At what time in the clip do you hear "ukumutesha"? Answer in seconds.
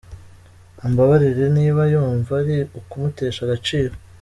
2.79-3.39